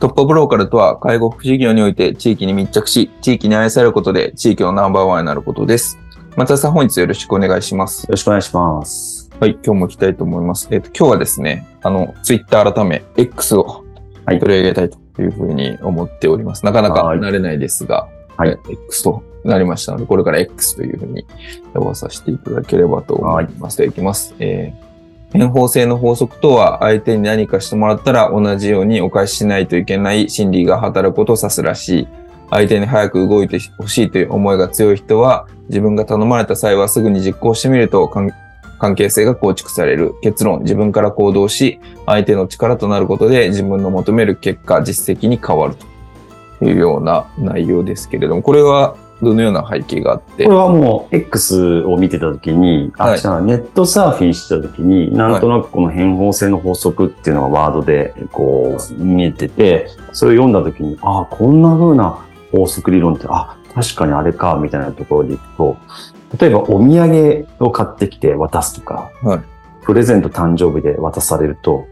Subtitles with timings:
[0.00, 5.98] トップオブローカルとは介護福祉業において地域に密着し、地域に愛されることで地域のナンバーワンになることです。
[6.36, 8.04] 松田さん本日よろしくお願いします。
[8.04, 9.28] よろしくお願いします。
[9.40, 10.68] はい、今日も行きたいと思います。
[10.70, 13.84] えっ、と、今日はですね、あの、ツイッター改め X を
[14.24, 16.64] 取り上げたいというふうに思っております。
[16.64, 21.26] なかなか慣れないですが、はい、X となりましたので、これから X というふうに
[21.74, 23.80] 呼ばさせていただければと思います。
[23.80, 24.36] はい、いきます。
[24.38, 24.87] えー、
[25.32, 32.08] 変法性の法則とは、相手に何かしてもらったら同じようにお返ししないといけない心理が働くことを指すらしい。
[32.50, 40.14] 相手に早く動いてほしいという思いが強い人は、自分が頼まれた際はすぐに実行してみると関係性が構築される。
[40.22, 45.74] 結論、自分から行動し、相手の力となることで自分の求める結果、実績に変わる
[46.58, 50.44] というような内容ですけれども、これはどのような背景があって。
[50.44, 62.18] これはもう X を見てたときに、あ、はい、ネットサーフィンしてたときに、なんとなくこの変法性の法則っていうのがワードでこう見えてて、それを読んだときに、あ、こんな風な
[62.52, 65.76] 法則理論って、あ、確かにあれか、みたいなところでいくと、
[66.40, 69.40] 例えばお土産を買ってきて渡すとか、はい、
[69.84, 71.86] プレゼント誕生日で渡されると、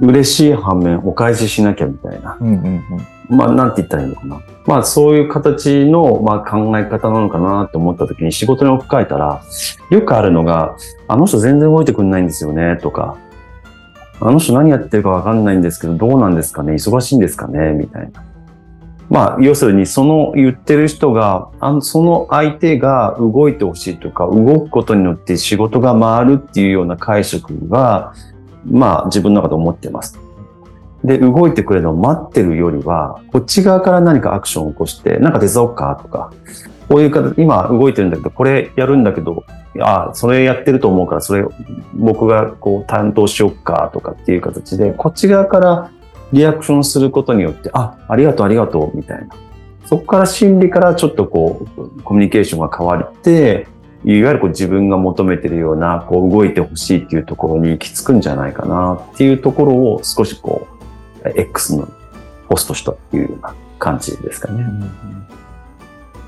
[0.00, 2.36] 嬉しい反面お返ししなきゃみたいな。
[2.40, 2.84] うんうん
[3.28, 4.40] うん、まあ、なんて言ったらいいのかな。
[4.66, 9.42] まあ、そういう形の、まあ、考え方なのかなと思った時に仕事に置き換えたら、
[9.90, 10.76] よくあるのが、
[11.08, 13.16] あの人全然動いてくんないんですよね、とか、
[14.20, 18.24] あの人何やってるかわかんないんですけど、どうなんですかね忙しいんですかねみたいな。
[19.10, 28.12] まあ、要するに、その言ってる人が、あの、その相手が動いてほしいとか、動くことによって仕事が回るっていうような解釈が、
[28.70, 30.18] まあ、自分の中で思ってます。
[31.04, 36.32] で、動いてくれるのを待ってるよりは、こっち側から何かアクションを起こして、なんか手伝おうかとか、
[36.88, 39.44] こういう方、今動いてるんだけど、これやるんだけど、
[39.80, 41.44] ああそれやってると思うから、それ
[41.94, 45.90] 僕がこう担当しよっかとかっていう形で、こっち側から
[46.32, 49.28] リアクションすることによって、あ、ありがとう、ありがとう、みたいな。
[49.86, 53.68] そこから心理からちょっとこう、コミュニケーションが変わって、
[54.04, 60.68] いわゆるこう自分が求めてるような、こう動いてほしいっていうところに行き着くんじゃないかなっていうところを少しこ
[61.24, 61.88] う、X の
[62.48, 64.64] ポストしたっていうような感じですかね。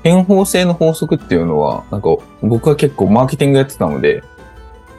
[0.03, 2.09] 変法性の法則っていうのは、なんか
[2.41, 4.23] 僕は結構マーケティングやってたので、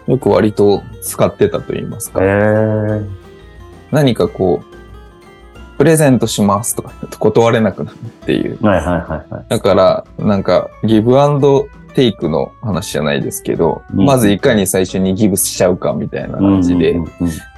[0.06, 2.20] よく割と使ってたと言いますか。
[3.90, 8.64] 何かこう、プレゼントしますとか断れなくなるっていう。
[8.64, 9.44] はいはいはいはい。
[9.48, 16.98] だから、なんか、ギブアンドテイクの話じゃないですけど、うん、まずいかに最初にギブしちゃうかみたいな感じで、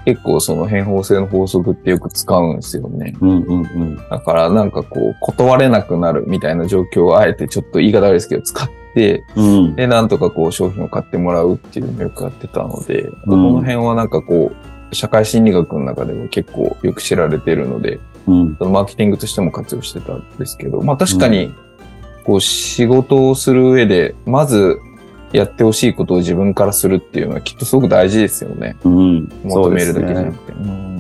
[0.05, 3.15] 結構その変法性の法則ってよく使うんですよね。
[3.21, 21.53] うんうんうん、だからなんかこう、断れなくなるみたいな状況をあえてちょっと言い方悪いですけど、使って、うん、で、なんとかこう商品を買ってもらうっていうのをよくやってたので、うん、この辺はなんかこう、社会心理学の中でも結構よく知られているので、うん、マーケティングとしても活用してたんですけど、まあ確かに、
[22.24, 24.78] こう仕事をする上で、まず
[25.32, 28.76] やってほしいことを自分からするっていうのはきっとすごく大事ですよね。
[28.84, 29.28] うん。
[29.44, 30.52] 求めるだけじゃなくて。
[30.52, 30.94] うん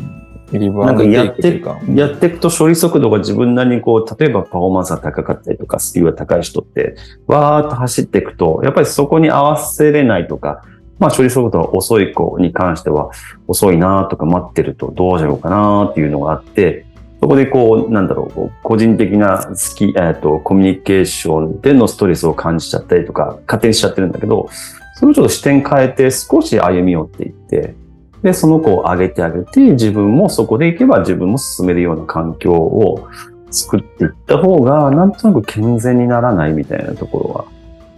[0.52, 1.62] なんかやって、
[1.94, 6.94] やっていくと処理速度が自分なりにこう、例えばパフォーマンスが高かったりとか、スキルが高い人って、
[7.26, 10.62] わーっと走っていくと、やっぱりそこに合わせれないとか、
[11.00, 13.10] まあ処理速度が遅い子に関しては、
[13.48, 16.86] 遅いなとか待ってるとどうしようかなっていうのがあって、
[17.24, 24.50] そこでこう、なんだろう、個人的な好き、えっ、と、コミュニケーションでのストレスを感じちゃったりとか、勝手にしちゃってるんだけど、
[24.96, 27.74] それをちょっと視点変えて少し歩み寄っていって、
[28.20, 33.08] で、その子を上げてあげて、自分もそこで行けば自分も進めるような環境を
[33.50, 37.44] 作っていった方が、なんとなく健全にならないみたいなところは、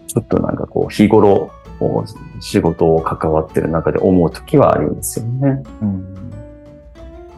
[0.06, 1.50] ちょっとなんかこう、日頃、
[2.38, 5.64] 仕事を関わってる中で思うときはあるんですよね。
[5.82, 6.16] うん、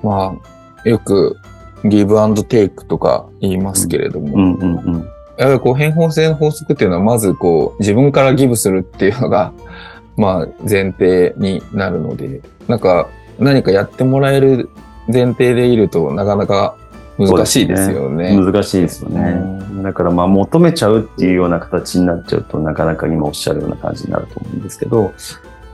[0.03, 0.37] ま
[0.85, 1.39] あ、よく
[1.85, 9.53] ギブアンドテイクとか言いますけれども、うんうんうん、やっぱりこう変法性の法則っていうのはまずこう自分からギブするっていうのが
[10.17, 13.09] まあ前提になるので、なんか
[13.39, 14.69] 何かやってもらえる
[15.07, 16.77] 前提でいるとなかなか
[17.19, 18.37] 難しいですよね。
[18.37, 18.45] ね。
[18.45, 19.59] 難しいですよね。
[19.83, 25.13] だからまあ求めちゃうっていうような形になっちゃうとなかなか今おっしゃるような感じになると思うんですけど、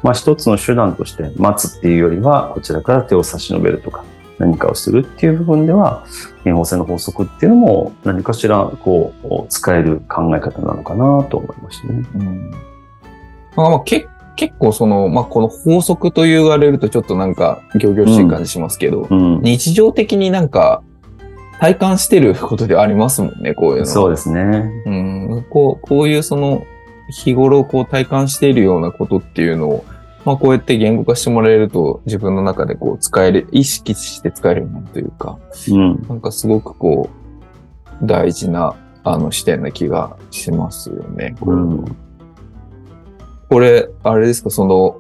[0.03, 4.05] まあ一つの手段として待つっていうよりはこちらから手を差し伸べるとか
[4.39, 6.05] 何かをするっていう部分では
[6.43, 12.05] 変法性の法則っていうのも何かしらこう使える考え方なのかなと思いましたね。
[12.15, 12.51] うん
[13.57, 20.83] まあ、まあ結結構その、まあ、この法則と言われるとちょっとなんか、行々しい感じしますけど、うんうん、日常的になんか、
[21.61, 23.87] 体感してることでありますもんね、こういうの。
[23.87, 24.71] そうですね。
[24.87, 25.47] うん。
[25.49, 26.67] こう、こういうその、
[27.11, 29.85] 日頃こう体感しているようなことっていうのを、
[30.25, 35.39] まあこうやって言語化してもらえると自分の中でこう使える、意識して使えるようになるというか、
[35.69, 36.03] うん。
[36.09, 37.11] なんかすごくこ
[38.03, 38.75] う、大事な
[39.05, 41.35] あの視点な気がしますよね。
[41.43, 41.85] うん。
[43.51, 44.97] これ、あれですか、その、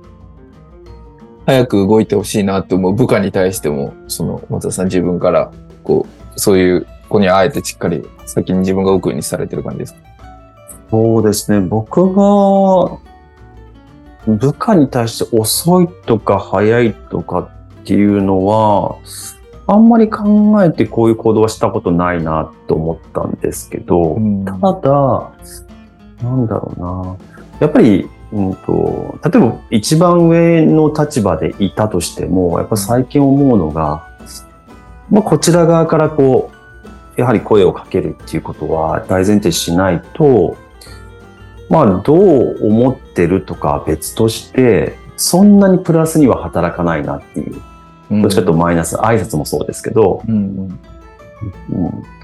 [1.46, 5.50] 早く動いてほしいなって思う部下に対しても、その、松田さん自分から、
[5.82, 6.06] こ
[6.36, 10.00] う、そういう子にあえてしっかり先に自分が動くようにされてる感じですか？
[10.90, 11.66] そうですね。
[11.66, 12.98] 僕が、
[14.26, 17.40] 部下に対して遅いとか早いとか
[17.82, 18.96] っていうのは、
[19.66, 25.32] あんまり考えてこういう行動はしたことないなと思ったんですけど、うん、ただ、
[26.22, 27.16] なんだろうな。
[27.60, 34.08] やっぱりうんと、例えば一番上の立場でいたとしても、やっぱ最近思うのが、
[35.08, 36.50] まあ、こちら側からこ
[37.16, 40.56] う、やはり声をかけるっていうことは大前提しないと、
[41.68, 47.60] まあ、どう思ってるとか別として、そんなにプラスには働かないなっていう。
[48.10, 50.78] どっちかというとマイナス、挨拶もそうですけど、うん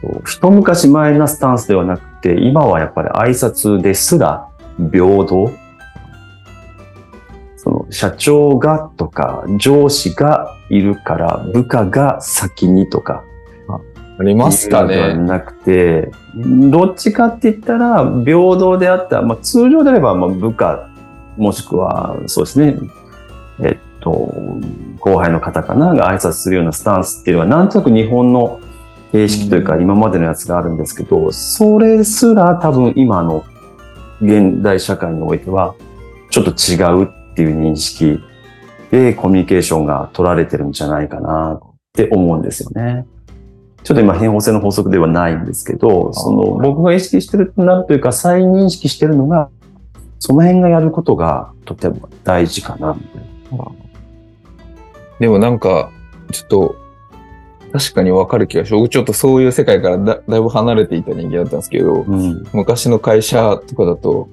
[0.01, 4.49] と一昔前なスタンスではなくて、今はやっぱり挨拶ですら
[4.93, 5.53] 平等
[7.57, 13.25] その社長がとか上司がいるから部下が先にとか。
[14.21, 14.97] ありますかね。
[14.97, 20.91] ではなくて、どっちかって言ったら平等であった、まあ、通常であればまあ部下、
[21.39, 22.79] もしくはそうですね、
[23.63, 24.11] えっと、
[24.99, 28.61] 後輩の方かなが挨拶するようなスタンスっていうのはなんとなく日本の
[29.13, 33.47] 形式というか今までのやつがあるんですけど、それすら多分今の
[34.21, 35.75] 現代社会においては
[36.29, 38.23] ちょっと違うっていう認識
[38.91, 43.07] でコミュニケーションが取られてるんじゃないかなって思うんですよね。
[43.83, 49.49] ちょっと今変法性の法則ではないんですけど、その僕が意識してるとなるというか再認識してるのが、
[50.19, 52.97] その辺がやることがとても大事かな、
[55.19, 55.91] でもなんか、
[56.31, 56.77] ちょっと、
[57.73, 64.29] 確かにわかる気がし僕ちょっとそういう世界からだだいぶ離れていた人間だったんですけど、うん、昔の会社とかだと、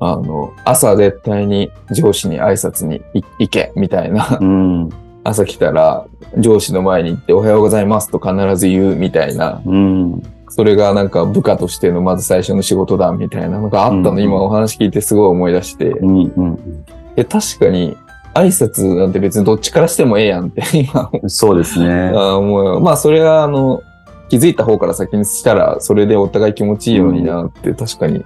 [0.00, 3.02] あの、朝絶対に上司に挨拶に
[3.38, 4.38] 行け、みたいな。
[4.40, 4.90] うん、
[5.26, 6.06] 朝来たら
[6.38, 9.60] 上司の前に行っておはようございますと必ず言うみたいな。
[9.64, 15.90] うん、それがなんか部下としてのまず最初の仕事だみたいなのがあったの、うん、今お話聞いてすごい思い出して。
[15.90, 17.96] うんうん、確かに
[18.34, 21.10] 挨拶なんて別にどっちからしてもええやんって今。
[21.28, 22.12] そうですね。
[22.14, 23.82] あもうまあそれはあの、
[24.28, 28.24] 気づいた方から先にしたら、それでお互い気持ちいいようになって確かに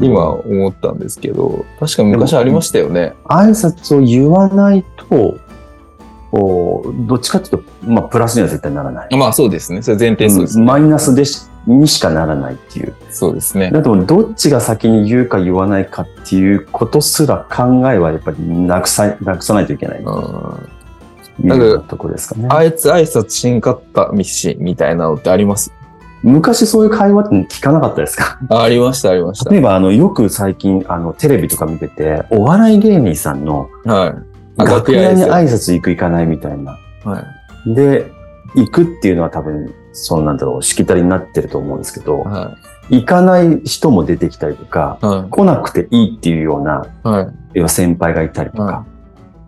[0.00, 3.12] 今思ったんですけど、確かに昔ありましたよね。
[3.24, 5.36] 挨拶を言わないと、
[6.32, 9.16] おどっちかっていうと、まあ、プラスには絶対ならない。
[9.16, 9.82] まあそうですね。
[9.82, 12.94] それ前提そうです、ねうん、マイナスでしにしかならないっていう。
[13.10, 13.70] そうですね。
[13.70, 20.00] だとどっちが先に言うか言わないかっていうことすら考えはやっぱりなくさなくさないといけない。
[20.00, 20.68] うん
[21.40, 22.46] なんか、とこですかね。
[22.50, 25.72] あいつ挨拶しんかったミッシーみたいなのってあります？
[26.22, 28.38] 昔そういう会話って聞かなかったですか？
[28.50, 29.50] ありました、ありました。
[29.50, 34.14] 例えば、あの、よく最近、あの、テレビとか見てて、お笑い芸人さんの、はい。
[34.56, 36.78] 楽屋に挨拶行く行かないみたいな。
[37.04, 37.26] は
[37.66, 37.74] い。
[37.74, 38.10] で、
[38.54, 42.56] 行くっていうのは多分、そのなんだろう、しきたりになってると思うんですけど、は
[42.90, 42.98] い。
[43.00, 47.28] 行かない人も出てきたりとか、はい、来なくていいっていうような、はい。
[47.54, 48.92] 要は先輩がいたりとか、はい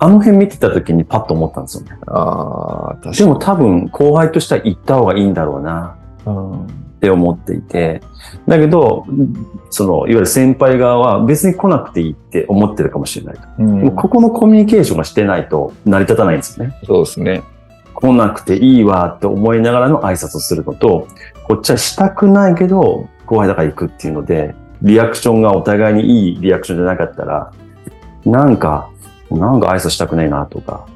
[0.04, 1.96] あの辺見てた時にパッと思ったんですよね。
[2.08, 3.16] ああ、確かに。
[3.16, 8.00] でも多分後輩としては行った方がいいんだろうな、って思っていて。
[8.48, 9.06] だけど、
[9.70, 13.42] その、いわゆる先輩側は別に来なくていいって思ってるかもしれないと。
[13.58, 16.78] うん、ここのコミュニケーションがしてないと成り立たないんですよね。
[16.84, 17.42] そうですね。
[17.94, 21.06] 来なくていいわって思いながらの挨拶をするのと、
[21.46, 27.52] こっちはしたくないけど、後輩だから行くっていうので、リアクションがお互いにいいリアクションじゃなかったら、
[28.24, 28.90] なんか
[29.30, 30.86] なんか挨拶したくねえなとか、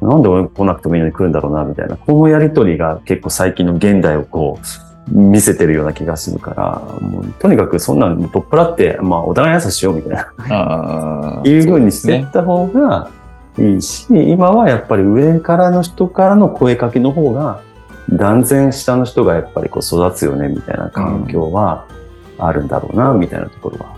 [0.00, 4.66] なんで俺来なくてもいいのに来るんだろうなみたいな、このやりとりが結構最近の現代をこう、
[5.10, 11.48] 見せてるような気がするから、もうとにかくそんなの取っ払って、まあお互い優しようみたいな、ああ。
[11.48, 12.06] いうふうにし。
[12.06, 13.10] てった方が
[13.58, 17.60] いいし、今はやっぱり上からの人からの声かけの方が、
[18.10, 21.86] 断然下の人がやっぱりこう育つよねみたいな環境は
[22.38, 23.96] あるんだろうな、みたいなところは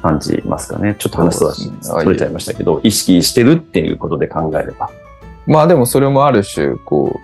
[0.00, 0.96] 感じますかね。
[0.98, 4.88] ちょっと話はそうですね取れちゃいましたけど、意識してるっていうことで考えれば。
[5.46, 7.20] まあでもそれもある種、こ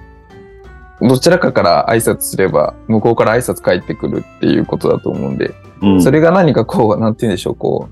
[1.00, 7.88] う、どちらかから挨拶すれば、向こうから挨拶返ってくるっていうことだと思うんで、うんそれが何かこう、なんて言うんでしょう、こ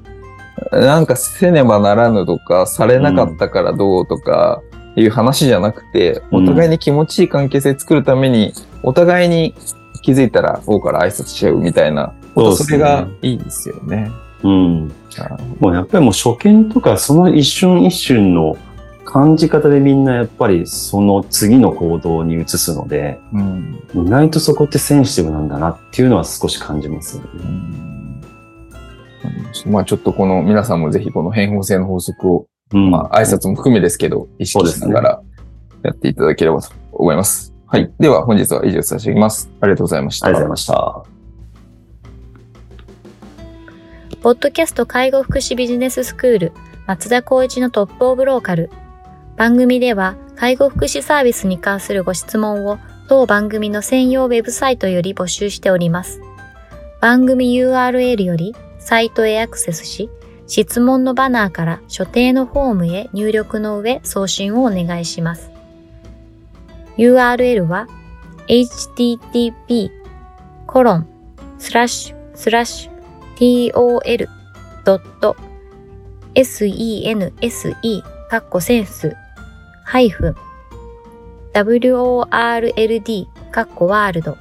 [0.73, 4.63] う、なんかせねばならぬとか、されなかったからどうとか、
[4.97, 8.53] いう話じゃなくて、うんお互いに気持ちいい関係性作るために、
[8.83, 9.55] お互いに
[10.03, 14.11] 気づいたら、方から挨拶しちゃうみたいな、そねそれがいいですよね。
[14.43, 14.93] うん。
[15.19, 18.57] あもうやっぱりもう初見とかその一瞬一瞬の
[19.05, 27.31] 感じ方でみんなやっぱりその次の行動に移すので、うん意外とそこってセンシティブなんだなっていうのは少し感じますよね。
[27.35, 28.21] うん
[29.67, 35.23] まあちょっとこの皆さんもぜひこの変法性の法則を、うんまあ挨拶も含めですけど、意識しながら
[35.83, 37.55] やっていただければと思います。
[37.67, 37.93] はい。
[37.99, 39.51] では本日は以上させていただきます。
[39.61, 40.27] ありがとうございました。
[40.27, 41.01] ありがとうございまし
[44.11, 44.23] た。
[44.23, 46.53] ポッドキャスト介護福祉ビジネススクール
[46.87, 48.71] 松田光一のトップオブローカル。
[49.37, 56.21] 番組では介護福祉サービスに関するご質問を当番組の専用ウェブサイトより募集しております。
[57.01, 60.09] 番組 URL よりサイトへアクセスし、
[60.47, 65.51] 質問のバナーから所定のフォームへ入力の上送信をお願いします。
[66.97, 67.89] URL は
[68.47, 69.91] http
[70.67, 71.09] コロン
[71.59, 74.29] スラッシュスラッシュ tol.sense
[78.31, 79.17] カッコセンス
[79.85, 80.35] ハイフン
[81.53, 84.37] world カッコワールド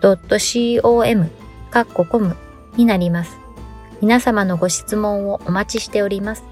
[0.00, 1.30] .com
[1.70, 2.36] カッココム
[2.76, 3.36] になります。
[4.00, 6.44] 皆様のご質問をお待ちしております。